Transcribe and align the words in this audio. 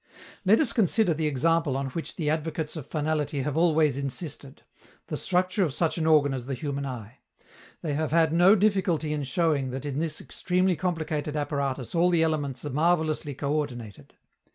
Let 0.43 0.59
us 0.59 0.73
consider 0.73 1.13
the 1.13 1.27
example 1.27 1.77
on 1.77 1.91
which 1.91 2.15
the 2.15 2.27
advocates 2.27 2.75
of 2.75 2.87
finality 2.87 3.43
have 3.43 3.55
always 3.55 3.97
insisted: 3.97 4.63
the 5.09 5.15
structure 5.15 5.63
of 5.63 5.75
such 5.75 5.99
an 5.99 6.07
organ 6.07 6.33
as 6.33 6.47
the 6.47 6.55
human 6.55 6.87
eye. 6.87 7.19
They 7.83 7.93
have 7.93 8.09
had 8.09 8.33
no 8.33 8.55
difficulty 8.55 9.13
in 9.13 9.25
showing 9.25 9.69
that 9.69 9.85
in 9.85 9.99
this 9.99 10.19
extremely 10.19 10.75
complicated 10.75 11.37
apparatus 11.37 11.93
all 11.93 12.09
the 12.09 12.23
elements 12.23 12.65
are 12.65 12.71
marvelously 12.71 13.35
co 13.35 13.53
ordinated. 13.53 14.15